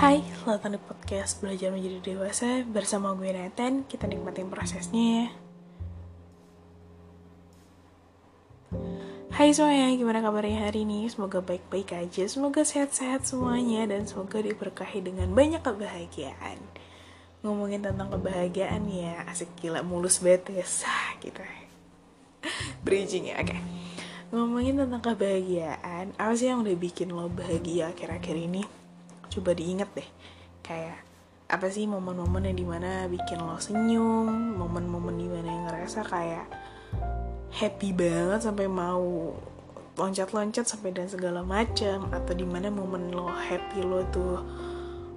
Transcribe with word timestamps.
Hai, 0.00 0.24
selamat 0.24 0.64
datang 0.64 0.72
di 0.72 0.80
podcast 0.80 1.44
Belajar 1.44 1.76
Menjadi 1.76 2.00
Dewasa 2.00 2.64
bersama 2.64 3.12
gue 3.12 3.36
Nathan. 3.36 3.84
Kita 3.84 4.08
nikmatin 4.08 4.48
prosesnya 4.48 5.04
ya. 5.04 5.26
Hai 9.28 9.52
semuanya, 9.52 9.92
gimana 9.92 10.24
kabarnya 10.24 10.72
hari 10.72 10.88
ini? 10.88 11.04
Semoga 11.04 11.44
baik-baik 11.44 11.92
aja, 11.92 12.24
semoga 12.32 12.64
sehat-sehat 12.64 13.28
semuanya, 13.28 13.84
dan 13.92 14.08
semoga 14.08 14.40
diberkahi 14.40 15.04
dengan 15.04 15.36
banyak 15.36 15.60
kebahagiaan. 15.60 16.56
Ngomongin 17.44 17.84
tentang 17.84 18.08
kebahagiaan 18.08 18.88
ya, 18.88 19.28
asik 19.28 19.52
gila, 19.60 19.84
mulus 19.84 20.24
banget 20.24 20.48
ya, 20.48 20.64
sah 20.64 21.12
gitu. 21.20 21.44
Bridging 22.88 23.28
ya, 23.28 23.36
oke. 23.36 23.52
Okay. 23.52 23.60
Ngomongin 24.32 24.80
tentang 24.80 25.04
kebahagiaan, 25.04 26.16
apa 26.16 26.32
sih 26.32 26.48
yang 26.48 26.64
udah 26.64 26.72
bikin 26.72 27.12
lo 27.12 27.28
bahagia 27.28 27.92
akhir-akhir 27.92 28.48
ini? 28.48 28.79
Coba 29.30 29.54
diinget 29.54 29.90
deh, 29.94 30.08
kayak 30.66 31.06
apa 31.50 31.66
sih 31.70 31.86
momen-momen 31.86 32.50
yang 32.50 32.58
di 32.58 32.66
mana 32.66 33.06
bikin 33.06 33.38
lo 33.42 33.58
senyum, 33.62 34.58
momen-momen 34.58 35.14
di 35.18 35.26
mana 35.30 35.48
yang 35.48 35.64
ngerasa 35.70 36.02
kayak 36.06 36.46
happy 37.54 37.94
banget 37.94 38.42
sampai 38.42 38.66
mau 38.66 39.34
loncat-loncat 39.98 40.66
sampai 40.66 40.94
dan 40.94 41.10
segala 41.10 41.42
macam 41.42 42.10
atau 42.10 42.32
di 42.34 42.46
mana 42.46 42.70
momen 42.70 43.10
lo 43.10 43.26
happy 43.30 43.82
lo 43.82 44.06
tuh 44.14 44.38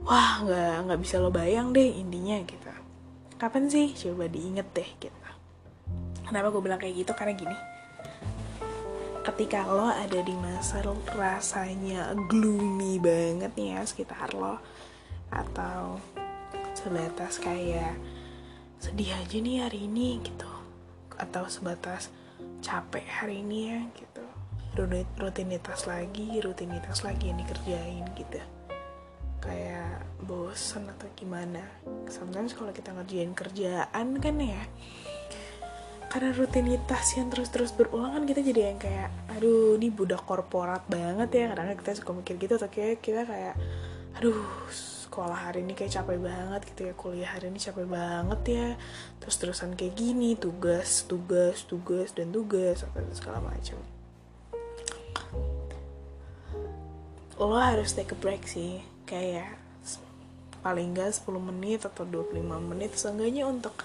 wah 0.03 0.41
nggak 0.41 0.89
nggak 0.89 0.99
bisa 0.99 1.21
lo 1.21 1.33
bayang 1.33 1.73
deh 1.73 1.89
intinya 1.97 2.37
gitu. 2.45 2.69
Kapan 3.37 3.65
sih? 3.69 3.97
Coba 3.97 4.29
diinget 4.29 4.69
deh 4.73 4.89
gitu. 5.01 5.21
Kenapa 6.23 6.53
gue 6.53 6.61
bilang 6.61 6.79
kayak 6.81 7.01
gitu? 7.01 7.11
Karena 7.17 7.33
gini 7.33 7.72
ketika 9.23 9.63
lo 9.63 9.87
ada 9.87 10.19
di 10.19 10.35
masa 10.35 10.83
rasanya 11.15 12.11
gloomy 12.27 12.99
banget 12.99 13.55
nih 13.55 13.79
ya 13.79 13.81
sekitar 13.87 14.35
lo 14.35 14.59
atau 15.31 15.95
sebatas 16.75 17.39
kayak 17.39 17.95
sedih 18.83 19.15
aja 19.15 19.37
nih 19.39 19.63
hari 19.63 19.87
ini 19.87 20.19
gitu. 20.27 20.51
Atau 21.15 21.47
sebatas 21.47 22.11
capek 22.59 23.07
hari 23.07 23.39
ini 23.39 23.59
ya 23.71 23.79
gitu. 23.95 24.25
Rutinitas 25.15 25.87
lagi 25.87 26.43
rutinitas 26.43 27.07
lagi 27.07 27.31
yang 27.31 27.39
dikerjain 27.39 28.03
gitu. 28.19 28.43
Kayak 29.39 30.03
bosen 30.27 30.91
atau 30.91 31.07
gimana. 31.15 31.63
Sometimes 32.11 32.51
kalau 32.51 32.75
kita 32.75 32.91
ngerjain 32.91 33.31
kerjaan 33.31 34.19
kan 34.19 34.35
ya 34.35 34.67
karena 36.13 36.29
rutinitas 36.29 37.17
yang 37.17 37.33
terus-terus 37.33 37.73
berulang 37.73 38.13
kan 38.13 38.23
kita 38.29 38.45
jadi 38.45 38.69
yang 38.69 38.77
kayak 38.77 39.09
aduh 39.33 39.81
ini 39.81 39.89
budak 39.89 40.21
korporat 40.29 40.85
banget 40.85 41.29
ya. 41.33 41.45
Kadang 41.57 41.73
kita 41.73 41.97
suka 41.97 42.13
mikir 42.13 42.37
gitu 42.37 42.53
atau 42.61 42.69
kayak 42.69 43.01
kita 43.01 43.25
kayak 43.25 43.57
aduh 44.21 44.45
sekolah 45.09 45.49
hari 45.49 45.65
ini 45.65 45.73
kayak 45.73 45.89
capek 45.89 46.21
banget 46.21 46.61
gitu 46.69 46.81
ya 46.85 46.93
kuliah 46.93 47.29
hari 47.33 47.49
ini 47.49 47.57
capek 47.57 47.89
banget 47.89 48.41
ya 48.45 48.69
terus 49.17 49.41
terusan 49.41 49.73
kayak 49.73 49.93
gini 49.97 50.37
tugas 50.37 51.09
tugas 51.09 51.65
tugas 51.65 52.13
dan 52.13 52.29
tugas 52.29 52.85
atau 52.85 53.01
segala 53.17 53.41
macam. 53.41 53.81
Lo 57.41 57.57
harus 57.57 57.89
take 57.97 58.13
a 58.13 58.17
break 58.21 58.45
sih 58.45 58.85
kayak 59.09 59.57
paling 60.61 60.93
gak 60.93 61.09
10 61.09 61.41
menit 61.41 61.83
atau 61.83 62.05
25 62.05 62.37
menit 62.69 62.93
seenggaknya 62.95 63.49
untuk 63.49 63.75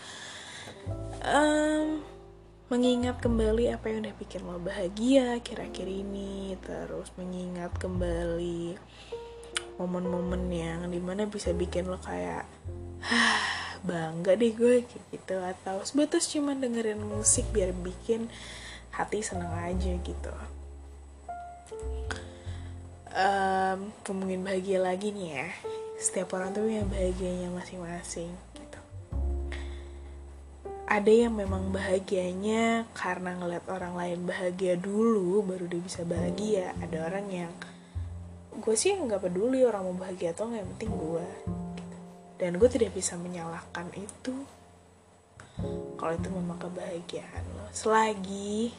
um, 1.27 1.99
mengingat 2.69 3.21
kembali 3.25 3.73
apa 3.73 3.89
yang 3.89 4.05
udah 4.05 4.17
bikin 4.21 4.45
lo 4.45 4.61
bahagia 4.61 5.41
kira-kira 5.41 5.89
ini 5.89 6.53
terus 6.61 7.09
mengingat 7.17 7.73
kembali 7.81 8.77
momen-momen 9.81 10.53
yang 10.53 10.85
di 10.93 11.01
mana 11.01 11.25
bisa 11.25 11.57
bikin 11.57 11.89
lo 11.89 11.97
kayak 11.97 12.45
Hah, 12.99 13.79
bangga 13.87 14.35
deh 14.35 14.51
gue 14.55 14.83
gitu. 14.83 15.37
Atau 15.39 15.83
sebatas 15.87 16.27
cuma 16.31 16.55
dengerin 16.55 16.99
musik 16.99 17.47
biar 17.55 17.71
bikin 17.71 18.27
hati 18.91 19.23
senang 19.23 19.55
aja 19.55 19.95
gitu. 20.03 20.35
Um, 23.09 23.95
ngomongin 24.07 24.43
bahagia 24.43 24.83
lagi 24.83 25.15
nih 25.15 25.29
ya. 25.43 25.49
Setiap 25.99 26.35
orang 26.39 26.55
tuh 26.55 26.67
yang 26.67 26.87
bahagianya 26.91 27.51
masing-masing 27.51 28.31
ada 30.89 31.13
yang 31.13 31.37
memang 31.37 31.69
bahagianya 31.69 32.89
karena 32.97 33.37
ngeliat 33.37 33.69
orang 33.69 33.93
lain 33.93 34.25
bahagia 34.25 34.73
dulu 34.81 35.45
baru 35.45 35.69
dia 35.69 35.83
bisa 35.85 36.01
bahagia. 36.09 36.73
Ada 36.81 37.13
orang 37.13 37.27
yang 37.29 37.53
gue 38.57 38.73
sih 38.73 38.97
nggak 38.97 39.29
peduli 39.29 39.63
orang 39.69 39.85
mau 39.85 40.01
bahagia 40.01 40.33
atau 40.33 40.49
nggak 40.49 40.61
yang 40.65 40.71
penting 40.75 40.93
gue 40.97 41.29
dan 42.41 42.51
gue 42.57 42.69
tidak 42.73 42.97
bisa 42.97 43.21
menyalahkan 43.21 43.85
itu. 43.93 44.35
Kalau 46.01 46.15
itu 46.17 46.29
memang 46.33 46.57
kebahagiaan 46.57 47.45
lo. 47.53 47.69
Selagi 47.69 48.73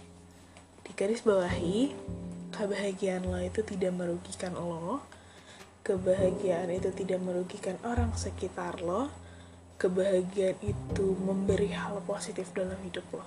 di 0.82 0.92
garis 0.98 1.22
bawahi 1.22 1.94
kebahagiaan 2.50 3.30
lo 3.30 3.38
itu 3.38 3.62
tidak 3.62 3.94
merugikan 3.94 4.58
lo 4.58 5.06
kebahagiaan 5.86 6.74
itu 6.74 6.90
tidak 6.90 7.22
merugikan 7.22 7.78
orang 7.86 8.14
sekitar 8.18 8.82
lo 8.82 9.29
kebahagiaan 9.80 10.60
itu 10.60 11.06
memberi 11.24 11.72
hal 11.72 12.04
positif 12.04 12.52
dalam 12.52 12.76
hidup 12.84 13.08
lo. 13.16 13.26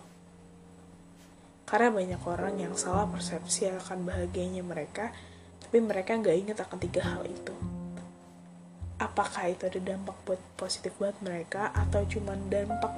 Karena 1.65 1.89
banyak 1.89 2.23
orang 2.29 2.61
yang 2.61 2.77
salah 2.77 3.09
persepsi 3.09 3.73
akan 3.73 4.05
bahagianya 4.05 4.61
mereka 4.61 5.09
tapi 5.65 5.81
mereka 5.81 6.13
nggak 6.21 6.37
ingat 6.37 6.59
akan 6.69 6.79
tiga 6.85 7.01
hal 7.01 7.25
itu. 7.25 7.57
Apakah 9.01 9.49
itu 9.49 9.65
ada 9.67 9.81
dampak 9.81 10.15
buat 10.29 10.43
positif 10.61 10.93
buat 11.01 11.17
mereka 11.25 11.73
atau 11.73 12.05
cuma 12.05 12.37
dampak 12.37 12.93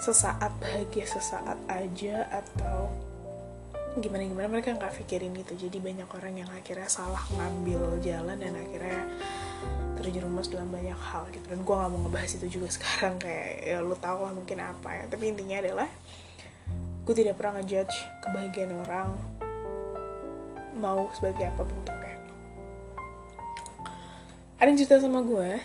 sesaat 0.00 0.50
bahagia 0.58 1.04
sesaat 1.04 1.60
aja 1.68 2.24
atau 2.32 2.88
gimana 3.94 4.26
gimana 4.26 4.48
mereka 4.50 4.74
nggak 4.74 5.04
pikirin 5.04 5.38
itu 5.38 5.54
jadi 5.54 5.78
banyak 5.78 6.08
orang 6.10 6.34
yang 6.42 6.50
akhirnya 6.50 6.90
salah 6.90 7.22
ngambil 7.30 8.02
jalan 8.02 8.34
dan 8.42 8.58
akhirnya 8.58 9.06
terjerumus 10.04 10.52
dalam 10.52 10.68
banyak 10.68 11.00
hal 11.00 11.24
gitu. 11.32 11.46
Dan 11.48 11.64
gue 11.64 11.74
nggak 11.74 11.90
mau 11.90 12.00
ngebahas 12.04 12.32
itu 12.36 12.60
juga 12.60 12.68
sekarang 12.68 13.16
kayak 13.16 13.64
ya 13.64 13.78
lu 13.80 13.96
tau 13.96 14.28
lah 14.28 14.36
mungkin 14.36 14.60
apa 14.60 14.88
ya. 14.92 15.04
Tapi 15.08 15.32
intinya 15.32 15.64
adalah 15.64 15.88
gue 17.08 17.14
tidak 17.16 17.40
pernah 17.40 17.64
ngejudge 17.64 17.96
kebahagiaan 18.20 18.72
orang 18.84 19.08
mau 20.76 21.08
sebagai 21.14 21.48
apa 21.48 21.62
bentuknya 21.62 22.04
ada 24.64 24.72
yang 24.72 24.80
cerita 24.80 24.96
sama 24.96 25.20
gue 25.20 25.60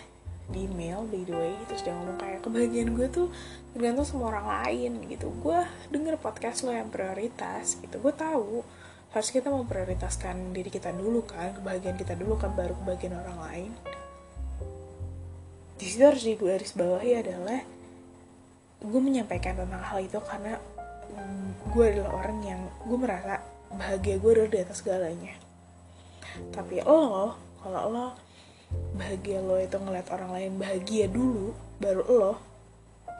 di 0.52 0.68
email 0.68 1.08
by 1.08 1.24
the 1.24 1.32
way. 1.32 1.56
Terus 1.72 1.80
dia 1.86 1.96
ngomong 1.96 2.20
kayak 2.20 2.44
kebahagiaan 2.44 2.92
gue 2.92 3.08
tuh 3.08 3.32
tergantung 3.72 4.04
sama 4.04 4.28
orang 4.28 4.46
lain 4.50 5.08
gitu. 5.08 5.32
Gue 5.40 5.56
denger 5.88 6.20
podcast 6.20 6.68
lo 6.68 6.74
yang 6.76 6.92
prioritas 6.92 7.80
gitu. 7.80 7.96
Gue 7.96 8.12
tahu 8.12 8.60
harus 9.16 9.28
kita 9.32 9.48
mau 9.48 9.64
prioritaskan 9.64 10.52
diri 10.52 10.68
kita 10.68 10.92
dulu 10.92 11.24
kan 11.24 11.56
kebahagiaan 11.56 11.96
kita 11.96 12.12
dulu 12.12 12.36
kan 12.36 12.52
baru 12.52 12.76
kebahagiaan 12.76 13.18
orang 13.24 13.38
lain 13.42 13.70
di 15.80 15.88
situ 15.88 16.44
harus 16.44 16.76
bawahi 16.76 17.24
adalah 17.24 17.64
gue 18.84 19.00
menyampaikan 19.00 19.56
tentang 19.56 19.80
hal 19.80 20.04
itu 20.04 20.20
karena 20.20 20.60
gue 21.72 21.84
adalah 21.88 22.20
orang 22.20 22.38
yang 22.44 22.60
gue 22.84 22.98
merasa 23.00 23.40
bahagia 23.72 24.20
gue 24.20 24.30
udah 24.36 24.48
di 24.52 24.60
atas 24.60 24.84
segalanya. 24.84 25.32
Tapi 26.52 26.84
lo 26.84 27.32
kalau 27.64 27.82
lo 27.88 28.06
bahagia 28.92 29.40
lo 29.40 29.56
itu 29.56 29.80
ngeliat 29.80 30.12
orang 30.12 30.30
lain 30.36 30.52
bahagia 30.60 31.08
dulu 31.08 31.56
baru 31.80 32.04
lo 32.04 32.32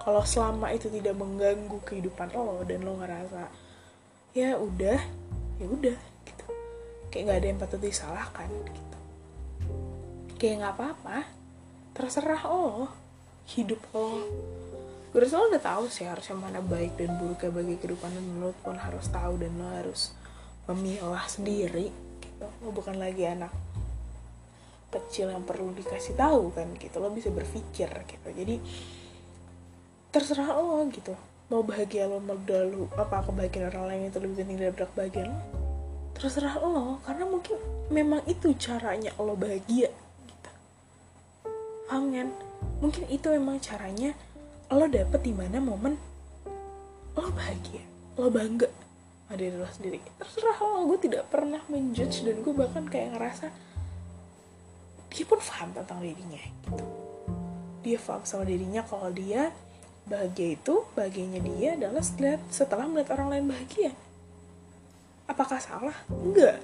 kalau 0.04 0.20
selama 0.20 0.68
itu 0.76 0.92
tidak 0.92 1.16
mengganggu 1.16 1.80
kehidupan 1.88 2.28
lo 2.36 2.60
dan 2.68 2.84
lo 2.84 3.00
ngerasa 3.00 3.48
ya 4.36 4.60
udah 4.60 5.00
ya 5.56 5.66
udah 5.66 5.96
gitu. 6.28 6.44
Kayak 7.08 7.24
nggak 7.24 7.38
ada 7.40 7.48
yang 7.48 7.60
patut 7.60 7.80
disalahkan 7.80 8.48
gitu. 8.68 8.98
Kayak 10.36 10.54
nggak 10.60 10.74
apa-apa 10.76 11.39
terserah 12.00 12.48
lo 12.48 12.88
hidup 13.52 13.76
lo 13.92 14.24
gue 15.12 15.20
rasa 15.20 15.36
lo 15.36 15.52
udah 15.52 15.60
tahu 15.60 15.84
sih 15.90 16.08
harusnya 16.08 16.38
mana 16.38 16.64
baik 16.64 16.96
dan 16.96 17.18
buruknya 17.20 17.50
bagi 17.52 17.74
kehidupan 17.76 18.08
dan 18.14 18.24
lo 18.40 18.56
pun 18.62 18.78
harus 18.78 19.04
tahu 19.12 19.36
dan 19.36 19.52
lo 19.58 19.68
harus 19.68 20.14
memilah 20.70 21.26
sendiri 21.26 21.90
gitu. 22.22 22.46
Lo 22.62 22.70
bukan 22.70 22.94
lagi 22.94 23.26
anak 23.26 23.50
kecil 24.94 25.34
yang 25.34 25.42
perlu 25.42 25.74
dikasih 25.74 26.14
tahu 26.14 26.54
kan 26.54 26.70
gitu. 26.78 27.02
Lo 27.02 27.10
bisa 27.10 27.26
berpikir 27.34 27.90
gitu. 27.90 28.28
Jadi 28.30 28.62
terserah 30.14 30.54
lo 30.54 30.86
gitu. 30.94 31.18
Mau 31.50 31.66
bahagia 31.66 32.06
lo 32.06 32.22
mau 32.22 32.38
lu 32.46 32.86
apa 32.94 33.26
kebahagiaan 33.26 33.74
orang 33.74 33.84
lain 33.90 34.02
itu 34.14 34.18
lebih 34.22 34.36
penting 34.46 34.58
daripada 34.62 34.86
kebahagiaan 34.94 35.30
lo 35.34 35.42
terserah 36.14 36.54
lo. 36.62 37.02
Karena 37.02 37.26
mungkin 37.26 37.58
memang 37.90 38.22
itu 38.30 38.54
caranya 38.54 39.10
lo 39.18 39.34
bahagia 39.34 39.90
paham 41.90 42.14
kan 42.14 42.30
mungkin 42.78 43.02
itu 43.10 43.26
memang 43.34 43.58
caranya 43.58 44.14
lo 44.70 44.86
dapet 44.86 45.26
di 45.26 45.34
mana 45.34 45.58
momen 45.58 45.98
lo 47.18 47.26
bahagia 47.34 47.82
lo 48.14 48.30
bangga. 48.30 48.70
Ada 49.30 49.42
diri 49.42 49.56
lo 49.58 49.66
sendiri. 49.66 49.98
Terserah 50.18 50.58
lo 50.62 50.86
gue 50.90 50.98
tidak 51.10 51.26
pernah 51.30 51.58
menjudge 51.66 52.22
dan 52.22 52.46
gue 52.46 52.54
bahkan 52.54 52.86
kayak 52.86 53.18
ngerasa 53.18 53.50
dia 55.10 55.24
pun 55.26 55.42
paham 55.42 55.74
tentang 55.74 55.98
dirinya 55.98 56.38
gitu. 56.38 56.86
Dia 57.82 57.98
paham 57.98 58.22
sama 58.22 58.46
dirinya 58.46 58.86
kalau 58.86 59.10
dia 59.10 59.50
bahagia 60.06 60.54
itu 60.54 60.86
bahagianya 60.94 61.42
dia 61.42 61.74
adalah 61.74 62.02
setelah 62.50 62.86
melihat 62.86 63.18
orang 63.18 63.34
lain 63.34 63.46
bahagia. 63.50 63.90
Apakah 65.26 65.58
salah? 65.58 65.98
Enggak 66.06 66.62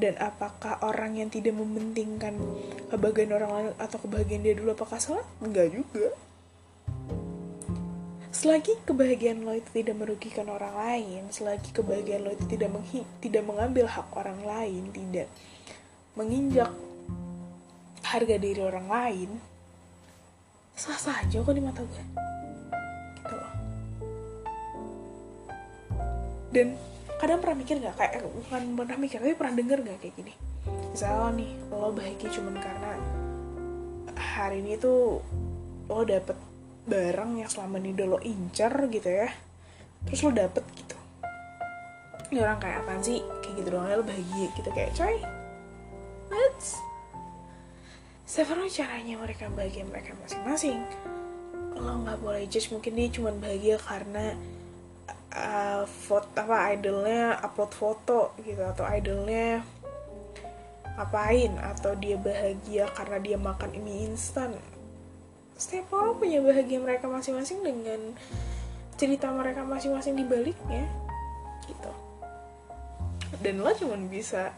dan 0.00 0.16
apakah 0.16 0.80
orang 0.80 1.20
yang 1.20 1.28
tidak 1.28 1.52
mementingkan 1.52 2.40
kebahagiaan 2.88 3.36
orang 3.36 3.50
lain 3.52 3.68
atau 3.76 4.00
kebahagiaan 4.00 4.42
dia 4.42 4.56
dulu 4.56 4.72
apakah 4.72 4.96
salah? 4.96 5.26
Enggak 5.44 5.76
juga. 5.76 6.16
Selagi 8.32 8.72
kebahagiaan 8.88 9.44
lo 9.44 9.52
itu 9.52 9.68
tidak 9.84 10.00
merugikan 10.00 10.48
orang 10.48 10.72
lain 10.72 11.28
selagi 11.28 11.76
kebahagiaan 11.76 12.24
lo 12.24 12.32
itu 12.32 12.46
tidak 12.48 12.72
menghi 12.72 13.04
tidak 13.20 13.44
mengambil 13.44 13.84
hak 13.84 14.08
orang 14.16 14.40
lain 14.46 14.88
tidak 14.96 15.28
menginjak 16.16 16.72
harga 18.00 18.36
diri 18.40 18.62
orang 18.64 18.88
lain 18.88 19.30
sah 20.72 20.96
sah 20.96 21.20
aja 21.20 21.44
kok 21.44 21.52
di 21.52 21.60
mata 21.60 21.84
gue. 21.84 22.04
Gitu 23.20 23.34
loh. 23.36 23.52
Dan 26.48 26.80
kadang 27.20 27.44
pernah 27.44 27.60
mikir 27.60 27.76
gak 27.84 27.96
kayak 28.00 28.24
bukan 28.24 28.62
pernah 28.80 28.96
mikir 28.96 29.20
tapi 29.20 29.36
pernah 29.36 29.54
denger 29.60 29.78
gak 29.84 29.98
kayak 30.00 30.14
gini? 30.16 30.32
Misalnya 30.96 31.28
nih 31.36 31.50
lo 31.68 31.92
bahagia 31.92 32.28
cuman 32.32 32.56
karena 32.56 32.90
hari 34.16 34.64
ini 34.64 34.80
tuh 34.80 35.20
lo 35.92 36.00
dapet 36.08 36.36
barang 36.88 37.44
yang 37.44 37.50
selama 37.52 37.76
ini 37.76 37.92
udah 37.92 38.06
lo 38.08 38.18
incer 38.24 38.72
gitu 38.88 39.10
ya 39.12 39.28
terus 40.08 40.20
lo 40.24 40.32
dapet 40.32 40.64
gitu. 40.72 40.96
Ini 42.32 42.40
orang 42.40 42.56
kayak 42.56 42.88
apa 42.88 43.04
sih? 43.04 43.20
Kayak 43.44 43.54
gitu 43.60 43.68
doang 43.68 43.92
lo 43.92 44.00
bahagia 44.00 44.48
gitu 44.56 44.70
kayak 44.72 44.96
coy 44.96 45.20
let's 46.30 46.78
sebenarnya 48.24 48.70
caranya 48.70 49.14
mereka 49.18 49.50
bahagia 49.50 49.82
mereka 49.82 50.14
masing-masing. 50.22 50.80
Lo 51.74 52.00
nggak 52.06 52.22
boleh 52.22 52.46
judge 52.46 52.70
mungkin 52.70 52.94
dia 52.94 53.10
cuma 53.10 53.34
bahagia 53.34 53.76
karena 53.82 54.38
uh, 55.34 55.82
foto 55.86 56.34
apa 56.34 56.74
idolnya 56.74 57.38
upload 57.42 57.72
foto 57.74 58.20
gitu 58.42 58.62
atau 58.62 58.84
idolnya 58.90 59.62
ngapain 60.98 61.56
atau 61.56 61.96
dia 61.96 62.20
bahagia 62.20 62.84
karena 62.92 63.18
dia 63.22 63.36
makan 63.40 63.70
mie 63.80 64.10
instan. 64.10 64.52
Setiap 65.56 65.92
orang 65.96 66.20
punya 66.20 66.44
bahagia 66.44 66.76
mereka 66.76 67.08
masing-masing 67.08 67.64
dengan 67.64 68.16
cerita 69.00 69.32
mereka 69.32 69.64
masing-masing 69.64 70.12
di 70.12 70.24
baliknya 70.28 70.84
gitu. 71.64 71.92
Dan 73.40 73.64
lo 73.64 73.72
cuma 73.72 73.96
bisa 73.96 74.52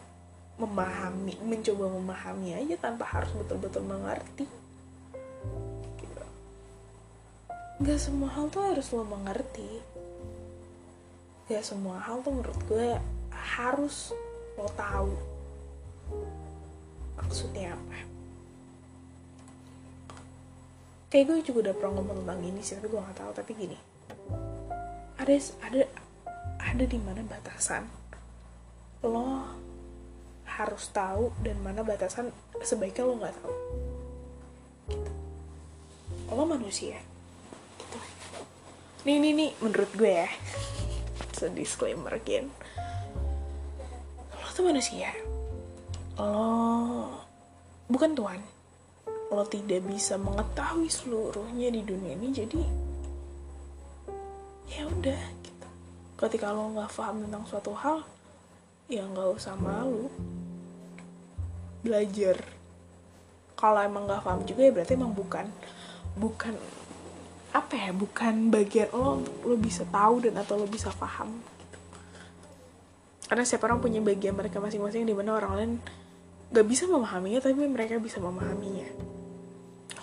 memahami 0.59 1.39
mencoba 1.47 1.89
memahami 1.95 2.59
aja 2.59 2.75
tanpa 2.75 3.07
harus 3.07 3.31
betul-betul 3.39 3.87
mengerti. 3.87 4.43
Gitu. 5.95 6.25
Gak 7.87 7.99
semua 8.03 8.35
hal 8.35 8.51
tuh 8.51 8.67
harus 8.67 8.91
lo 8.91 9.07
mengerti 9.07 9.79
Gak 11.51 11.63
semua 11.63 11.99
hal 11.99 12.23
tuh 12.23 12.31
menurut 12.31 12.59
gue 12.71 12.95
harus 13.31 14.15
lo 14.55 14.67
tahu. 14.79 15.11
Maksudnya 17.19 17.75
apa? 17.75 17.97
Kayak 21.11 21.25
gue 21.29 21.37
juga 21.51 21.59
udah 21.69 21.75
pernah 21.77 21.93
ngomong 21.99 22.17
tentang 22.23 22.39
ini 22.41 22.61
sih 22.63 22.73
tapi 22.79 22.87
gue 22.89 23.01
nggak 23.01 23.19
tahu. 23.19 23.31
Tapi 23.35 23.51
gini 23.53 23.77
ada 25.23 25.39
ada 25.63 25.81
ada 26.59 26.83
di 26.83 26.99
mana 26.99 27.23
batasan 27.23 27.87
lo 29.03 29.55
harus 30.43 30.91
tahu 30.91 31.31
dan 31.39 31.59
mana 31.63 31.79
batasan 31.79 32.31
sebaiknya 32.59 33.03
lo 33.07 33.15
nggak 33.19 33.35
tahu. 33.39 33.55
Gitu. 34.91 35.11
lo 36.33 36.43
manusia. 36.49 36.99
Gitu. 37.77 37.97
Nih 39.07 39.17
nih 39.19 39.31
nih 39.35 39.51
menurut 39.59 39.91
gue 39.95 40.11
ya 40.11 40.29
so 41.43 41.51
disclaimer 41.51 42.15
again 42.15 42.47
lo 44.39 44.47
tuh 44.55 44.63
manusia. 44.63 45.11
Lo 46.15 47.09
bukan 47.91 48.15
Tuhan. 48.15 48.39
Lo 49.33 49.43
tidak 49.49 49.81
bisa 49.89 50.15
mengetahui 50.15 50.87
seluruhnya 50.87 51.73
di 51.73 51.81
dunia 51.81 52.13
ini 52.13 52.29
jadi 52.29 52.61
ya 54.77 54.85
udah 54.87 55.21
gitu. 55.41 55.67
Ketika 56.15 56.53
lo 56.53 56.69
nggak 56.75 56.91
paham 56.93 57.25
tentang 57.27 57.43
suatu 57.49 57.73
hal 57.73 58.05
ya 58.87 59.03
nggak 59.09 59.35
usah 59.35 59.57
malu. 59.57 60.07
Belajar. 61.81 62.37
Kalau 63.57 63.79
emang 63.81 64.05
nggak 64.05 64.21
paham 64.21 64.45
juga 64.45 64.69
ya 64.69 64.71
berarti 64.71 64.93
emang 64.93 65.17
bukan 65.17 65.49
bukan 66.13 66.53
apa 67.53 67.73
ya 67.77 67.93
bukan 67.93 68.49
bagian 68.49 68.89
lo 68.91 69.21
lo 69.45 69.55
bisa 69.55 69.85
tahu 69.85 70.25
dan 70.25 70.41
atau 70.41 70.57
lo 70.57 70.65
bisa 70.65 70.89
paham 70.89 71.37
gitu. 71.37 71.77
karena 73.29 73.45
setiap 73.45 73.69
orang 73.69 73.77
punya 73.77 74.01
bagian 74.01 74.33
mereka 74.33 74.57
masing-masing 74.57 75.05
di 75.05 75.13
mana 75.13 75.37
orang 75.37 75.53
lain 75.53 75.71
gak 76.53 76.69
bisa 76.69 76.85
memahaminya 76.85 77.41
tapi 77.41 77.65
mereka 77.65 77.97
bisa 77.97 78.21
memahaminya. 78.21 78.85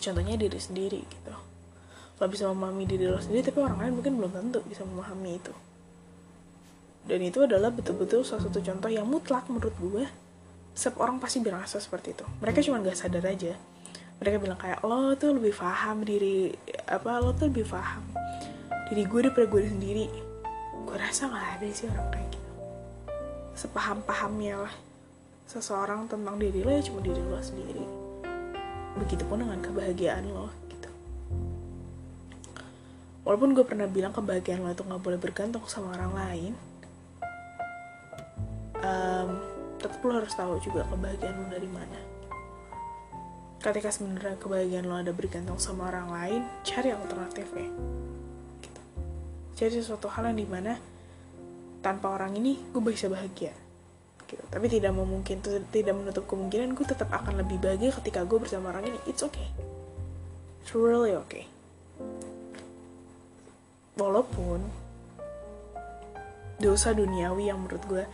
Contohnya 0.02 0.34
diri 0.34 0.58
sendiri 0.58 0.98
gitu. 1.06 1.34
Lo 2.18 2.26
bisa 2.26 2.50
memahami 2.50 2.84
diri 2.90 3.06
lo 3.06 3.22
sendiri 3.22 3.46
tapi 3.46 3.62
orang 3.62 3.78
lain 3.86 3.92
mungkin 4.02 4.18
belum 4.18 4.32
tentu 4.34 4.58
bisa 4.66 4.82
memahami 4.82 5.38
itu. 5.38 5.54
Dan 7.06 7.22
itu 7.22 7.46
adalah 7.46 7.70
betul-betul 7.70 8.26
salah 8.26 8.50
satu 8.50 8.58
contoh 8.58 8.90
yang 8.90 9.06
mutlak 9.06 9.46
menurut 9.46 9.72
gue. 9.78 10.04
Setiap 10.74 10.98
orang 11.06 11.22
pasti 11.22 11.38
berasa 11.38 11.78
seperti 11.78 12.18
itu. 12.18 12.26
Mereka 12.42 12.66
cuma 12.66 12.82
gak 12.82 12.98
sadar 12.98 13.24
aja 13.30 13.54
mereka 14.20 14.36
bilang 14.36 14.60
kayak 14.60 14.80
lo 14.84 15.16
tuh 15.16 15.32
lebih 15.34 15.56
paham 15.56 16.04
diri 16.04 16.52
apa 16.86 17.18
lo 17.18 17.32
tuh 17.32 17.48
lebih 17.48 17.64
paham 17.64 18.04
diri 18.92 19.02
gue 19.08 19.20
daripada 19.24 19.46
gue 19.48 19.62
sendiri. 19.64 20.06
Gue 20.84 20.96
rasa 20.98 21.30
gak 21.30 21.60
ada 21.60 21.66
sih 21.72 21.88
orang 21.88 22.08
kayak 22.12 22.28
gitu. 22.34 22.52
Sepaham 23.56 24.04
pahamnya 24.04 24.68
lah 24.68 24.74
seseorang 25.48 26.06
tentang 26.06 26.38
diri 26.38 26.62
lo 26.62 26.70
ya 26.70 26.82
cuma 26.84 27.00
diri 27.00 27.22
lo 27.22 27.40
sendiri. 27.40 27.84
Begitupun 29.00 29.46
dengan 29.46 29.58
kebahagiaan 29.64 30.28
lo 30.28 30.52
gitu. 30.68 30.90
Walaupun 33.24 33.56
gue 33.56 33.64
pernah 33.64 33.88
bilang 33.88 34.12
kebahagiaan 34.12 34.60
lo 34.62 34.70
itu 34.70 34.84
nggak 34.84 35.02
boleh 35.02 35.18
bergantung 35.18 35.64
sama 35.64 35.96
orang 35.96 36.12
lain 36.12 36.52
um, 38.84 39.30
tetap 39.80 40.00
lo 40.04 40.12
harus 40.20 40.32
tahu 40.36 40.60
juga 40.60 40.84
kebahagiaan 40.88 41.36
lo 41.40 41.46
dari 41.48 41.68
mana 41.68 41.98
ketika 43.60 43.92
sebenarnya 43.92 44.40
kebahagiaan 44.40 44.88
lo 44.88 44.96
ada 44.96 45.12
bergantung 45.12 45.60
sama 45.60 45.92
orang 45.92 46.08
lain 46.08 46.40
cari 46.64 46.96
alternatifnya. 46.96 47.68
Gitu. 48.64 48.80
cari 49.60 49.72
sesuatu 49.76 50.08
hal 50.08 50.32
yang 50.32 50.40
di 50.40 50.48
mana 50.48 50.80
tanpa 51.84 52.16
orang 52.16 52.32
ini 52.40 52.56
gue 52.72 52.80
bisa 52.80 53.12
bahagia. 53.12 53.52
Gitu. 54.24 54.40
Tapi 54.48 54.66
tidak 54.72 54.96
memungkin 54.96 55.44
tidak 55.68 55.92
menutup 55.92 56.24
kemungkinan 56.24 56.72
gue 56.72 56.86
tetap 56.88 57.12
akan 57.12 57.44
lebih 57.44 57.60
bahagia 57.60 57.92
ketika 58.00 58.24
gue 58.24 58.40
bersama 58.40 58.72
orang 58.72 58.88
ini. 58.88 58.98
It's 59.04 59.20
okay. 59.20 59.52
It's 60.64 60.72
really 60.72 61.12
okay. 61.12 61.44
Walaupun 64.00 64.64
dosa 66.56 66.96
duniawi 66.96 67.52
yang 67.52 67.60
menurut 67.60 67.84
gue 67.84 68.04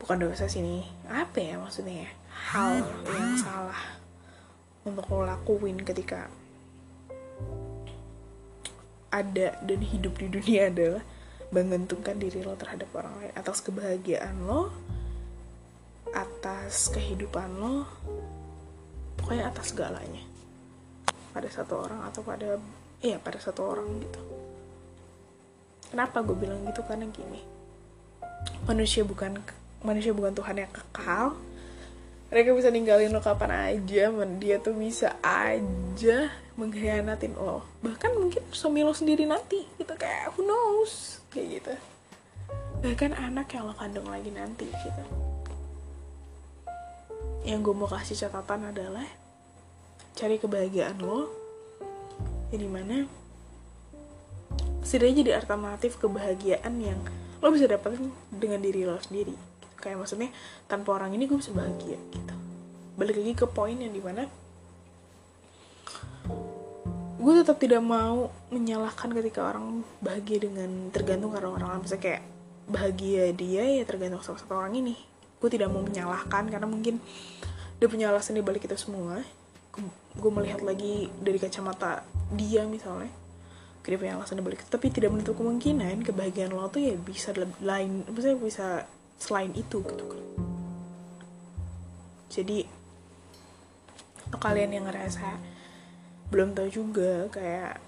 bukan 0.00 0.28
dosa 0.28 0.48
sini 0.48 0.84
apa 1.08 1.40
ya 1.40 1.56
maksudnya 1.56 2.04
ya? 2.04 2.10
Hal 2.52 2.84
yang 3.08 3.36
salah 3.40 3.99
untuk 4.84 5.04
lo 5.12 5.28
lakuin 5.28 5.80
ketika 5.84 6.32
ada 9.10 9.58
dan 9.60 9.80
hidup 9.82 10.16
di 10.16 10.30
dunia 10.30 10.70
adalah 10.70 11.02
menggantungkan 11.50 12.16
diri 12.16 12.46
lo 12.46 12.54
terhadap 12.54 12.88
orang 12.94 13.12
lain 13.18 13.32
atas 13.34 13.58
kebahagiaan 13.60 14.46
lo 14.46 14.70
atas 16.14 16.90
kehidupan 16.94 17.58
lo 17.58 17.86
pokoknya 19.20 19.50
atas 19.50 19.70
segalanya. 19.74 20.24
Pada 21.30 21.46
satu 21.46 21.86
orang 21.86 22.02
atau 22.10 22.26
pada 22.26 22.58
iya 23.04 23.20
pada 23.22 23.38
satu 23.38 23.62
orang 23.62 23.86
gitu. 24.02 24.20
Kenapa 25.90 26.22
gue 26.22 26.34
bilang 26.34 26.62
gitu? 26.66 26.82
Karena 26.86 27.06
gini. 27.10 27.42
Manusia 28.66 29.02
bukan 29.06 29.38
manusia 29.82 30.14
bukan 30.14 30.34
Tuhan 30.34 30.56
yang 30.58 30.72
kekal 30.72 31.38
mereka 32.30 32.54
bisa 32.54 32.70
ninggalin 32.70 33.10
lo 33.10 33.18
kapan 33.18 33.74
aja 33.74 34.06
dia 34.38 34.56
tuh 34.62 34.78
bisa 34.78 35.18
aja 35.18 36.30
mengkhianatin 36.54 37.34
lo. 37.34 37.66
Bahkan 37.82 38.10
mungkin 38.14 38.42
suami 38.54 38.86
lo 38.86 38.94
sendiri 38.94 39.26
nanti 39.26 39.66
gitu. 39.76 39.92
Kayak 39.98 40.38
who 40.38 40.46
knows? 40.46 41.18
Kayak 41.34 41.58
gitu. 41.58 41.74
Bahkan 42.86 43.18
anak 43.18 43.50
yang 43.50 43.66
lo 43.66 43.74
kandung 43.74 44.06
lagi 44.06 44.30
nanti 44.30 44.70
gitu. 44.70 45.04
Yang 47.42 47.58
gue 47.66 47.74
mau 47.74 47.90
kasih 47.90 48.14
catatan 48.14 48.70
adalah 48.70 49.06
cari 50.14 50.36
kebahagiaan 50.36 51.00
lo 51.00 51.32
ya 52.50 52.66
mana 52.66 53.06
setidaknya 54.82 55.22
jadi 55.22 55.32
alternatif 55.38 55.96
kebahagiaan 56.02 56.74
yang 56.82 57.00
lo 57.40 57.48
bisa 57.54 57.70
dapetin 57.70 58.10
dengan 58.28 58.60
diri 58.60 58.82
lo 58.84 58.98
sendiri 58.98 59.32
kayak 59.80 59.98
maksudnya 59.98 60.30
tanpa 60.68 61.00
orang 61.00 61.16
ini 61.16 61.24
gue 61.26 61.40
bisa 61.40 61.50
bahagia 61.50 61.96
gitu. 62.12 62.34
Balik 63.00 63.16
lagi 63.16 63.32
ke 63.34 63.46
poin 63.48 63.74
yang 63.74 63.90
di 63.90 64.02
mana 64.04 64.28
gue 67.20 67.34
tetap 67.36 67.60
tidak 67.60 67.84
mau 67.84 68.32
menyalahkan 68.48 69.12
ketika 69.12 69.44
orang 69.44 69.84
bahagia 70.00 70.48
dengan 70.48 70.88
tergantung 70.88 71.36
karena 71.36 71.52
orang 71.52 71.68
lain. 71.76 71.82
Misalnya 71.84 72.04
kayak 72.08 72.22
bahagia 72.64 73.24
dia 73.36 73.64
ya 73.80 73.84
tergantung 73.84 74.24
sama 74.24 74.40
satu 74.40 74.56
orang 74.56 74.72
ini. 74.80 74.96
Gue 75.36 75.52
tidak 75.52 75.68
mau 75.68 75.84
menyalahkan 75.84 76.48
karena 76.48 76.64
mungkin 76.64 76.96
dia 77.76 77.88
punya 77.92 78.08
alasan 78.08 78.40
di 78.40 78.44
balik 78.44 78.64
itu 78.64 78.76
semua. 78.80 79.20
Gue 80.16 80.30
melihat 80.32 80.64
lagi 80.64 81.12
dari 81.20 81.36
kacamata 81.36 82.08
dia 82.32 82.64
misalnya 82.64 83.12
dia 83.90 83.98
punya 83.98 84.14
alasan 84.16 84.40
di 84.40 84.44
balik 84.46 84.64
itu. 84.64 84.70
Tapi 84.72 84.86
tidak 84.88 85.10
menutup 85.12 85.36
kemungkinan 85.36 86.00
kebahagiaan 86.06 86.56
lo 86.56 86.72
tuh 86.72 86.80
ya 86.80 86.96
bisa 86.96 87.36
lain 87.60 88.08
maksudnya 88.08 88.38
bisa 88.40 88.66
selain 89.20 89.52
itu 89.54 89.84
gitu 89.84 90.04
kan. 90.08 90.24
Jadi 92.32 92.66
untuk 94.26 94.40
kalian 94.40 94.74
yang 94.74 94.88
ngerasa 94.88 95.36
belum 96.32 96.56
tahu 96.56 96.68
juga 96.72 97.28
kayak 97.30 97.78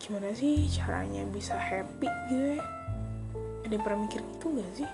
gimana 0.00 0.34
sih 0.34 0.66
caranya 0.72 1.22
bisa 1.28 1.54
happy 1.54 2.08
gitu 2.32 2.58
ya? 2.58 2.64
Ada 3.62 3.72
yang 3.76 3.84
pernah 3.84 4.00
mikir 4.08 4.22
itu 4.24 4.46
gak 4.56 4.72
sih? 4.74 4.90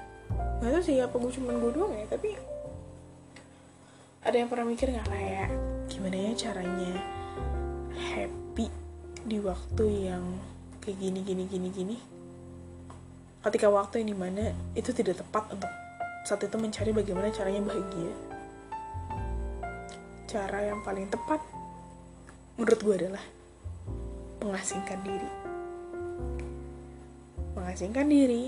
Gak 0.60 0.70
tau 0.74 0.82
sih 0.82 0.96
apa 0.98 1.14
gue 1.16 1.32
cuman 1.32 1.54
gue 1.62 1.70
doang 1.72 1.92
ya 1.94 2.04
tapi 2.10 2.52
ada 4.22 4.38
yang 4.38 4.46
pernah 4.46 4.66
mikir 4.70 4.86
nggak 4.86 5.08
kayak 5.10 5.50
gimana 5.90 6.16
ya 6.30 6.32
caranya 6.38 6.94
happy 7.98 8.70
di 9.26 9.38
waktu 9.42 9.84
yang 10.06 10.22
kayak 10.78 10.98
gini 11.02 11.20
gini 11.26 11.44
gini 11.50 11.68
gini 11.74 11.96
ketika 13.42 13.66
waktu 13.66 14.02
yang 14.02 14.14
di 14.14 14.18
mana 14.18 14.44
itu 14.78 14.94
tidak 14.94 15.18
tepat 15.18 15.50
untuk 15.50 15.70
saat 16.22 16.46
itu 16.46 16.54
mencari 16.54 16.94
bagaimana 16.94 17.34
caranya 17.34 17.62
bahagia. 17.66 18.14
Cara 20.30 20.58
yang 20.64 20.80
paling 20.86 21.10
tepat 21.10 21.42
menurut 22.54 22.80
gue 22.80 22.94
adalah 22.94 23.24
mengasingkan 24.40 25.00
diri. 25.02 25.30
Mengasingkan 27.58 28.06
diri. 28.06 28.44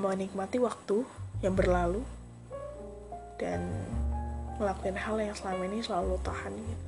Menikmati 0.00 0.58
waktu 0.58 1.06
yang 1.44 1.54
berlalu 1.54 2.02
dan 3.38 3.64
melakukan 4.60 4.96
hal 4.98 5.16
yang 5.16 5.32
selama 5.32 5.62
ini 5.70 5.80
selalu 5.80 6.20
tahan 6.20 6.52
gitu. 6.52 6.86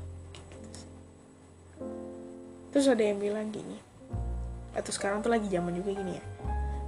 Terus 2.72 2.86
ada 2.88 3.04
yang 3.04 3.20
bilang 3.20 3.52
gini, 3.52 3.76
atau 4.72 4.90
sekarang 4.92 5.20
tuh 5.20 5.32
lagi 5.32 5.48
zaman 5.52 5.76
juga 5.76 5.92
gini 5.92 6.16
ya, 6.16 6.24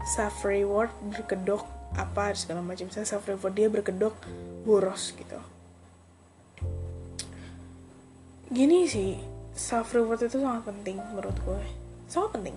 self 0.05 0.45
reward 0.45 0.93
berkedok 1.13 1.65
apa 1.95 2.35
segala 2.35 2.61
macam, 2.65 2.91
saya 2.91 3.07
self 3.07 3.29
reward 3.31 3.55
dia 3.55 3.69
berkedok 3.71 4.15
boros 4.67 5.15
gitu. 5.15 5.39
Gini 8.55 8.87
sih 8.87 9.19
self 9.55 9.95
reward 9.95 10.23
itu 10.27 10.43
sangat 10.43 10.67
penting 10.67 10.99
menurut 10.99 11.35
gue. 11.47 11.63
Sangat 12.11 12.39
penting. 12.39 12.57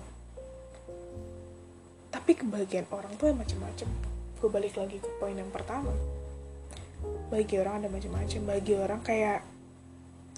Tapi 2.10 2.30
kebahagiaan 2.34 2.86
orang 2.90 3.14
tuh 3.16 3.30
macam-macam. 3.32 3.88
Gue 4.38 4.48
balik 4.50 4.74
lagi 4.78 4.98
ke 4.98 5.08
poin 5.18 5.34
yang 5.34 5.50
pertama. 5.50 5.94
Bagi 7.30 7.58
orang 7.62 7.82
ada 7.82 7.88
macam-macam. 7.90 8.40
Bagi 8.46 8.74
orang 8.74 9.00
kayak 9.02 9.40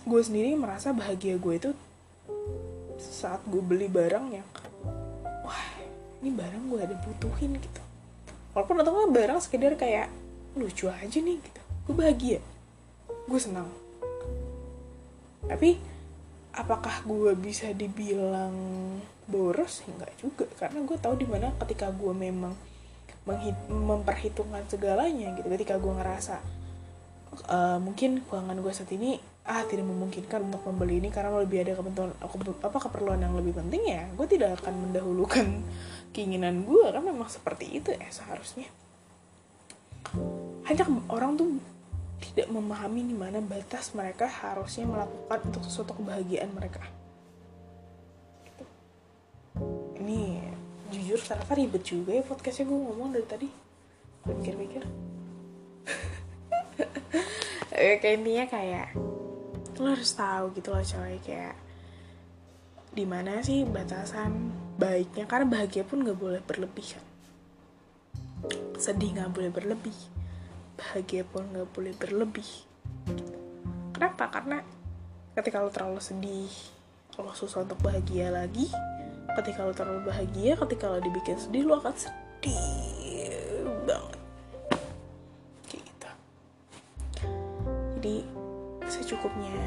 gue 0.05 0.23
sendiri 0.25 0.57
merasa 0.57 0.93
bahagia 0.97 1.37
gue 1.37 1.55
itu 1.57 1.71
saat 3.01 3.41
gue 3.49 3.61
beli 3.65 3.89
barang 3.89 4.27
yang 4.33 4.47
ini 6.21 6.31
barang 6.33 6.65
gue 6.69 6.81
ada 6.85 6.97
butuhin 7.01 7.57
gitu. 7.57 7.83
Walaupun 8.53 8.83
atau 8.83 9.09
barang 9.09 9.41
sekedar 9.41 9.75
kayak 9.77 10.13
lucu 10.55 10.91
aja 10.91 11.19
nih 11.19 11.39
gitu. 11.41 11.61
Gue 11.89 11.95
bahagia. 11.97 12.39
Gue 13.25 13.41
senang. 13.41 13.69
Tapi 15.49 15.81
apakah 16.53 17.03
gue 17.09 17.33
bisa 17.39 17.73
dibilang 17.73 18.55
boros? 19.25 19.81
Enggak 19.89 20.13
juga. 20.21 20.45
Karena 20.59 20.85
gue 20.85 20.97
tahu 21.01 21.15
di 21.17 21.27
mana 21.27 21.55
ketika 21.65 21.89
gue 21.89 22.13
memang 22.13 22.53
memperhitungkan 23.71 24.67
segalanya 24.67 25.33
gitu. 25.39 25.47
Ketika 25.49 25.79
gue 25.79 25.93
ngerasa 25.95 26.43
uh, 27.49 27.79
mungkin 27.79 28.21
keuangan 28.27 28.59
gue 28.59 28.73
saat 28.75 28.91
ini 28.93 29.23
ah 29.51 29.65
tidak 29.67 29.89
memungkinkan 29.89 30.47
untuk 30.47 30.63
membeli 30.69 31.01
ini 31.03 31.09
karena 31.09 31.33
lebih 31.41 31.65
ada 31.65 31.73
kebutuhan 31.75 32.13
apa 32.61 32.79
keperluan 32.87 33.19
yang 33.19 33.35
lebih 33.35 33.57
penting 33.57 33.83
ya 33.89 34.07
gue 34.15 34.27
tidak 34.29 34.63
akan 34.63 34.75
mendahulukan 34.89 35.47
keinginan 36.11 36.67
gue 36.67 36.87
kan 36.91 37.03
memang 37.03 37.31
seperti 37.31 37.79
itu 37.79 37.95
ya 37.95 38.09
seharusnya 38.11 38.67
hanya 40.67 40.85
orang 41.11 41.35
tuh 41.39 41.49
tidak 42.21 42.53
memahami 42.53 43.11
di 43.11 43.17
mana 43.17 43.41
batas 43.41 43.97
mereka 43.97 44.29
harusnya 44.29 44.85
melakukan 44.87 45.39
untuk 45.51 45.63
sesuatu 45.65 45.97
kebahagiaan 45.97 46.53
mereka. 46.53 46.85
Gitu. 48.45 48.65
Ini 50.05 50.45
jujur 50.93 51.19
ternyata 51.19 51.53
ribet 51.57 51.83
juga 51.83 52.13
ya 52.13 52.23
podcastnya 52.23 52.69
gue 52.69 52.79
ngomong 52.79 53.09
dari 53.17 53.27
tadi. 53.27 53.49
Pikir-pikir. 54.29 54.85
kayak 58.05 58.15
intinya 58.21 58.45
kayak 58.47 58.89
lo 59.81 59.97
harus 59.97 60.13
tahu 60.13 60.53
gitu 60.53 60.77
loh 60.77 60.85
coy 60.85 61.17
kayak 61.25 61.57
di 62.93 63.09
mana 63.09 63.41
sih 63.41 63.65
batasan 63.65 64.53
baiknya 64.81 65.29
karena 65.29 65.45
bahagia 65.45 65.85
pun 65.85 66.01
nggak 66.01 66.17
boleh 66.17 66.41
berlebih 66.41 66.97
kan 66.97 67.05
sedih 68.81 69.13
nggak 69.13 69.31
boleh 69.37 69.51
berlebih. 69.53 69.97
Bahagia 70.81 71.23
pun 71.29 71.45
nggak 71.53 71.69
boleh 71.77 71.93
berlebih. 71.93 72.49
Kenapa? 73.93 74.33
Karena 74.33 74.65
ketika 75.37 75.61
lo 75.61 75.69
terlalu 75.69 76.01
sedih 76.01 76.53
lo 77.21 77.37
susah 77.37 77.69
untuk 77.69 77.77
bahagia 77.85 78.33
lagi 78.33 78.65
ketika 79.37 79.61
lo 79.61 79.77
terlalu 79.77 80.09
bahagia 80.09 80.57
ketika 80.57 80.89
lo 80.89 81.05
dibikin 81.05 81.37
sedih 81.37 81.69
lo 81.69 81.77
akan 81.77 81.93
sedih 81.93 83.69
banget. 83.85 84.21
Kayak 85.69 85.83
gitu. 85.85 86.11
Jadi 88.01 88.17
secukupnya. 89.11 89.59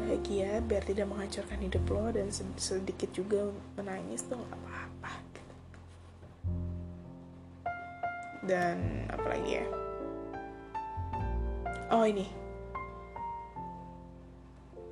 Bahagia 0.00 0.64
biar 0.64 0.80
tidak 0.88 1.12
menghancurkan 1.12 1.60
hidup 1.60 1.84
lo 1.92 2.08
dan 2.08 2.32
sedikit 2.56 3.12
juga 3.12 3.52
menangis 3.76 4.24
tuh 4.24 4.40
nggak 4.40 4.56
apa-apa 4.56 5.12
gitu. 5.20 5.42
dan 8.48 9.04
apalagi 9.12 9.60
ya? 9.60 9.66
Oh 11.92 12.08
ini. 12.08 12.24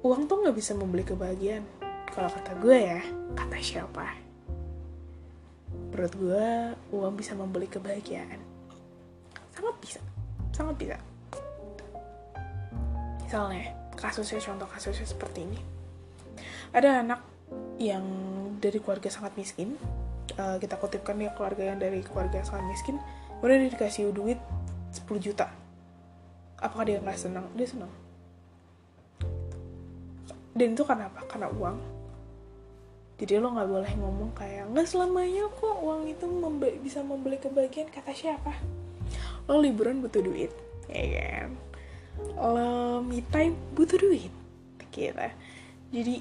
Uang 0.04 0.28
tuh 0.28 0.44
nggak 0.44 0.56
bisa 0.60 0.76
membeli 0.76 1.00
kebahagiaan. 1.00 1.64
Kalau 2.12 2.28
kata 2.28 2.52
gue 2.60 2.76
ya 2.76 3.00
kata 3.32 3.56
siapa? 3.56 4.20
Menurut 5.96 6.12
gue 6.12 6.48
uang 6.92 7.14
bisa 7.16 7.32
membeli 7.32 7.72
kebahagiaan. 7.72 8.36
Sangat 9.56 9.74
bisa. 9.80 10.00
Sangat 10.52 10.76
bisa. 10.76 10.98
Misalnya 13.24 13.83
kasusnya 13.96 14.42
contoh 14.42 14.68
kasusnya 14.68 15.06
seperti 15.06 15.46
ini. 15.46 15.58
Ada 16.74 17.06
anak 17.06 17.20
yang 17.78 18.04
dari 18.58 18.78
keluarga 18.82 19.10
sangat 19.10 19.34
miskin 19.38 19.78
uh, 20.38 20.56
kita 20.58 20.78
kutipkan 20.78 21.18
ya 21.20 21.30
keluarga 21.34 21.74
yang 21.74 21.78
dari 21.78 22.00
keluarga 22.02 22.42
sangat 22.42 22.66
miskin 22.70 22.96
udah 23.44 23.56
dikasih 23.70 24.10
duit 24.10 24.40
10 24.94 25.06
juta. 25.20 25.50
Apakah 26.58 26.86
dia 26.86 26.98
nggak 27.02 27.18
senang? 27.18 27.46
Dia 27.54 27.68
senang. 27.68 27.92
Dan 30.54 30.78
itu 30.78 30.82
karena 30.86 31.10
apa? 31.10 31.26
Karena 31.26 31.50
uang. 31.50 31.78
Jadi 33.18 33.38
lo 33.38 33.54
nggak 33.54 33.68
boleh 33.70 33.92
ngomong 33.94 34.30
kayak 34.34 34.70
nggak 34.74 34.86
selamanya 34.90 35.46
kok 35.54 35.76
uang 35.82 36.10
itu 36.10 36.26
membe 36.26 36.74
bisa 36.82 36.98
membeli 37.02 37.38
kebahagiaan 37.38 37.90
kata 37.90 38.10
siapa? 38.10 38.52
Lo 39.46 39.62
liburan 39.62 40.02
butuh 40.02 40.24
duit 40.24 40.50
ya 40.88 41.04
kan 41.10 41.50
lo 42.38 43.02
me 43.02 43.20
time 43.30 43.54
butuh 43.74 43.98
duit 43.98 44.32
gitu 44.94 45.26
jadi 45.90 46.16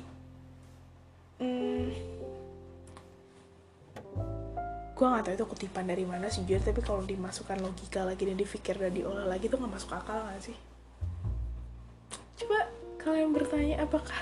hmm, 1.41 1.89
gue 4.93 5.05
gak 5.09 5.25
tau 5.25 5.33
itu 5.33 5.45
kutipan 5.49 5.85
dari 5.89 6.05
mana 6.05 6.29
sih 6.29 6.45
jujur 6.45 6.61
tapi 6.61 6.81
kalau 6.85 7.01
dimasukkan 7.01 7.59
logika 7.59 8.05
lagi 8.05 8.29
dan 8.29 8.37
dipikir 8.37 8.77
dan 8.77 8.93
diolah 8.93 9.25
lagi 9.25 9.49
tuh 9.49 9.57
gak 9.57 9.73
masuk 9.73 9.91
akal 9.91 10.15
gak 10.15 10.41
sih? 10.41 10.57
Coba 12.39 12.69
kalian 13.01 13.33
bertanya 13.33 13.83
apakah 13.83 14.15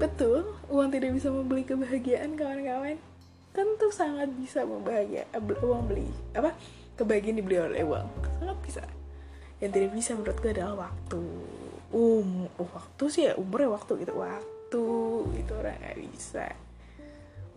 betul 0.00 0.58
uang 0.72 0.90
tidak 0.90 1.14
bisa 1.14 1.28
membeli 1.30 1.62
kebahagiaan 1.62 2.34
kawan-kawan? 2.34 2.98
Tentu 3.52 3.88
sangat 3.92 4.32
bisa 4.34 4.64
membahagia 4.64 5.28
uang 5.62 5.86
beli 5.86 6.08
apa? 6.32 6.56
Kebahagiaan 6.96 7.38
dibeli 7.38 7.56
oleh 7.60 7.84
uang 7.84 8.08
sangat 8.40 8.58
bisa 8.64 8.82
yang 9.58 9.70
tidak 9.74 9.90
bisa 9.94 10.14
menurut 10.14 10.38
gue 10.38 10.50
adalah 10.54 10.88
waktu. 10.88 11.22
Um 11.88 12.46
oh, 12.60 12.68
waktu 12.72 13.04
sih 13.08 13.22
ya 13.30 13.32
umurnya 13.34 13.74
waktu 13.74 13.92
gitu. 14.04 14.14
Waktu 14.14 14.84
itu 15.34 15.52
orang 15.54 15.78
gak 15.82 15.98
bisa. 15.98 16.46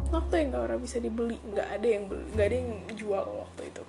Waktu 0.10 0.34
yang 0.34 0.48
gak 0.56 0.64
orang 0.72 0.80
bisa 0.82 0.98
dibeli 0.98 1.38
nggak 1.42 1.68
ada 1.78 1.88
yang 1.88 2.04
beli 2.10 2.24
nggak 2.34 2.48
ada 2.48 2.56
yang 2.58 2.72
jual 2.98 3.26
waktu 3.46 3.62
itu. 3.70 3.84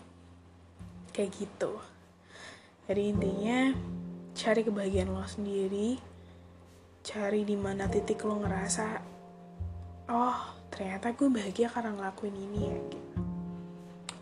Kayak 1.14 1.30
gitu. 1.40 1.72
Jadi 2.90 3.02
intinya 3.08 3.58
cari 4.36 4.60
kebahagiaan 4.66 5.10
lo 5.12 5.24
sendiri. 5.24 5.96
Cari 7.02 7.42
di 7.42 7.56
mana 7.58 7.90
titik 7.90 8.22
lo 8.22 8.38
ngerasa 8.38 9.12
oh 10.12 10.38
ternyata 10.68 11.14
gue 11.16 11.28
bahagia 11.30 11.68
karena 11.72 11.94
ngelakuin 11.94 12.36
ini 12.36 12.60
ya 12.68 12.78
gitu 12.90 13.01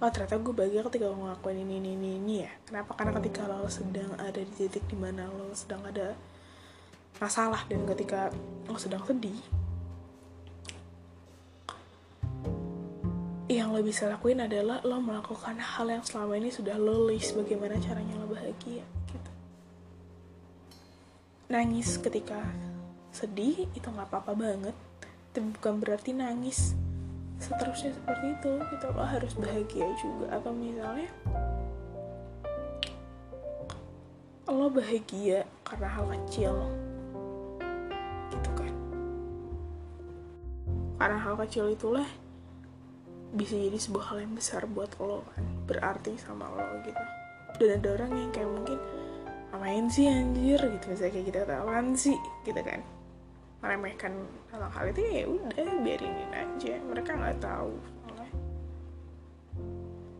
oh 0.01 0.09
ternyata 0.09 0.41
gue 0.41 0.55
bahagia 0.57 0.81
ketika 0.89 1.13
gue 1.13 1.21
ngelakuin 1.21 1.61
ini 1.61 1.75
ini 1.77 1.91
ini, 1.93 2.11
ini 2.17 2.35
ya? 2.49 2.51
Kenapa? 2.65 2.97
Karena 2.97 3.13
ketika 3.21 3.45
lo 3.45 3.69
sedang 3.69 4.17
ada 4.17 4.41
di 4.41 4.53
titik 4.57 4.89
di 4.89 4.97
mana 4.97 5.29
lo 5.29 5.53
sedang 5.53 5.85
ada 5.85 6.17
masalah 7.21 7.69
dan 7.69 7.85
ketika 7.85 8.33
lo 8.65 8.81
sedang 8.81 9.05
sedih 9.05 9.37
yang 13.51 13.75
lo 13.77 13.83
bisa 13.85 14.09
lakuin 14.09 14.41
adalah 14.41 14.81
lo 14.87 15.03
melakukan 15.03 15.59
hal 15.61 15.91
yang 15.91 16.01
selama 16.07 16.39
ini 16.39 16.49
sudah 16.49 16.81
lo 16.81 17.11
list 17.11 17.37
bagaimana 17.37 17.77
caranya 17.83 18.17
lo 18.17 18.31
bahagia 18.31 18.87
gitu. 19.11 19.31
Nangis 21.53 22.01
ketika 22.01 22.41
sedih 23.13 23.69
itu 23.77 23.85
nggak 23.85 24.09
apa-apa 24.09 24.33
banget. 24.33 24.77
Tapi 25.35 25.51
bukan 25.61 25.83
berarti 25.83 26.15
nangis 26.15 26.79
seterusnya 27.41 27.97
seperti 27.97 28.27
itu. 28.37 28.53
Kita 28.69 28.87
lo 28.93 29.03
harus 29.03 29.33
bahagia 29.35 29.89
juga. 29.99 30.27
Atau 30.31 30.53
misalnya? 30.53 31.11
Lo 34.47 34.69
bahagia 34.69 35.49
karena 35.65 35.89
hal 35.89 36.07
kecil. 36.21 36.55
Gitu 38.31 38.51
kan. 38.55 38.73
Karena 41.01 41.19
hal 41.19 41.35
kecil 41.49 41.73
itulah 41.73 42.07
bisa 43.31 43.55
jadi 43.57 43.79
sebuah 43.79 44.05
hal 44.15 44.19
yang 44.29 44.37
besar 44.37 44.69
buat 44.69 44.93
lo 45.01 45.25
kan. 45.33 45.45
Berarti 45.65 46.15
sama 46.21 46.47
lo 46.53 46.85
gitu. 46.85 47.05
Dan 47.57 47.81
ada 47.81 47.89
orang 47.97 48.13
yang 48.15 48.31
kayak 48.37 48.51
mungkin 48.53 48.79
ngapain 49.51 49.87
sih 49.89 50.07
anjir? 50.07 50.61
Gitu. 50.61 50.85
Misalnya 50.93 51.13
kayak 51.17 51.27
kita 51.27 51.41
gitu, 51.49 51.97
sih 51.97 52.19
gitu 52.45 52.63
kan 52.63 53.00
meremehkan 53.61 54.25
hal 54.49 54.65
hal 54.73 54.87
itu 54.89 55.01
ya 55.05 55.25
udah 55.29 55.69
biarinin 55.85 56.33
aja. 56.33 56.75
Mereka 56.81 57.11
nggak 57.13 57.41
tahu. 57.45 57.77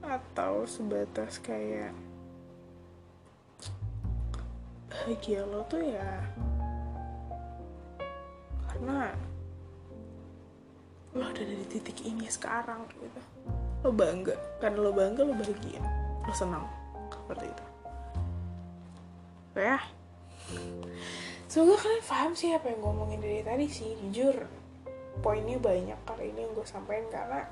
Atau 0.05 0.69
sebatas 0.69 1.41
kayak 1.41 1.97
bahagia 4.91 5.47
lo 5.47 5.63
tuh 5.71 5.87
ya 5.87 6.19
karena 8.67 9.15
lo 11.15 11.23
ada 11.25 11.43
di 11.47 11.65
titik 11.65 12.05
ini 12.05 12.27
sekarang 12.29 12.85
gitu. 12.91 13.21
Lo 13.87 13.91
bangga. 13.95 14.37
Karena 14.61 14.79
lo 14.85 14.93
bangga 14.93 15.23
lo 15.25 15.33
bahagia. 15.33 15.81
Lo 16.27 16.33
senang. 16.35 16.67
Seperti 17.09 17.47
itu. 17.49 17.65
Ya 19.57 19.79
semoga 21.51 21.83
kalian 21.83 22.05
paham 22.07 22.33
sih 22.39 22.55
apa 22.55 22.71
yang 22.71 22.79
gue 22.79 22.93
ngomongin 22.95 23.19
dari 23.19 23.43
tadi 23.43 23.67
sih 23.67 23.91
jujur. 24.07 24.47
Poinnya 25.19 25.59
banyak 25.59 25.99
kali 26.07 26.31
ini 26.31 26.47
yang 26.47 26.55
gue 26.55 26.63
sampaikan 26.63 27.11
karena 27.11 27.43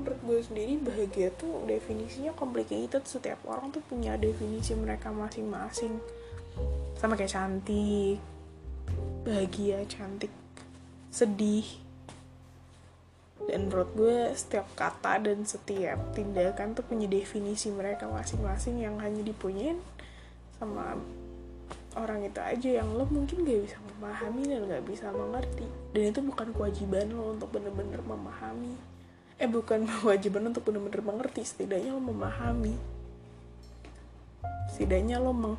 menurut 0.00 0.20
gue 0.24 0.38
sendiri 0.40 0.80
bahagia 0.80 1.28
tuh 1.36 1.60
definisinya 1.68 2.32
complicated. 2.32 3.04
Setiap 3.04 3.44
orang 3.44 3.68
tuh 3.68 3.84
punya 3.84 4.16
definisi 4.16 4.72
mereka 4.72 5.12
masing-masing. 5.12 6.00
Sama 6.96 7.20
kayak 7.20 7.36
cantik 7.36 8.16
bahagia 9.28 9.84
cantik 9.92 10.32
sedih. 11.12 11.68
Dan 13.44 13.68
menurut 13.68 13.92
gue 13.92 14.32
setiap 14.32 14.64
kata 14.72 15.20
dan 15.20 15.44
setiap 15.44 16.16
tindakan 16.16 16.72
tuh 16.72 16.80
punya 16.80 17.04
definisi 17.04 17.68
mereka 17.68 18.08
masing-masing 18.08 18.80
yang 18.80 18.96
hanya 19.04 19.20
dipunyain 19.20 19.76
sama 20.56 20.96
orang 21.94 22.26
itu 22.26 22.40
aja 22.42 22.82
yang 22.82 22.88
lo 22.94 23.06
mungkin 23.06 23.46
gak 23.46 23.60
bisa 23.66 23.78
memahami 23.78 24.42
dan 24.50 24.60
gak 24.66 24.84
bisa 24.86 25.06
mengerti. 25.14 25.66
Dan 25.94 26.02
itu 26.10 26.20
bukan 26.22 26.48
kewajiban 26.54 27.06
lo 27.14 27.34
untuk 27.34 27.48
bener-bener 27.54 28.00
memahami. 28.02 28.74
Eh 29.38 29.46
bukan 29.50 29.86
kewajiban 30.02 30.50
untuk 30.50 30.66
bener-bener 30.66 31.02
mengerti 31.02 31.42
setidaknya 31.46 31.94
lo 31.94 32.02
memahami. 32.02 32.74
Setidaknya 34.74 35.22
lo 35.22 35.30
meng 35.30 35.56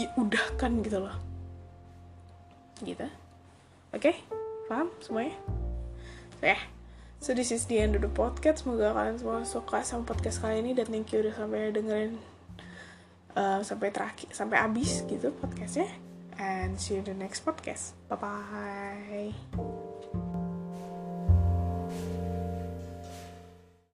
ya, 0.00 0.08
udahkan 0.16 0.80
gitu 0.80 0.98
loh. 1.04 1.16
Gitu. 2.80 3.06
Oke? 3.92 4.16
Okay? 4.16 4.16
paham 4.72 4.88
semuanya? 5.04 5.36
So, 6.40 6.48
yeah. 6.48 6.62
so 7.20 7.30
this 7.36 7.52
is 7.52 7.68
the 7.68 7.76
end 7.76 7.92
of 7.92 8.00
the 8.00 8.08
podcast. 8.08 8.64
Semoga 8.64 8.96
kalian 8.96 9.20
semua 9.20 9.44
suka 9.44 9.84
sama 9.84 10.08
podcast 10.08 10.40
kali 10.40 10.64
ini. 10.64 10.72
Dan 10.72 10.88
thank 10.88 11.12
you 11.12 11.20
udah 11.20 11.36
sampai 11.36 11.76
dengerin 11.76 12.16
uh, 13.36 13.60
sampai 13.64 13.92
terakhir 13.92 14.28
sampai 14.32 14.60
habis 14.60 15.04
gitu 15.08 15.32
podcastnya. 15.38 15.88
And 16.40 16.80
see 16.80 16.96
you 16.96 17.04
in 17.04 17.06
the 17.06 17.16
next 17.16 17.44
podcast. 17.44 17.92
Bye 18.08 18.18
bye 18.18 20.31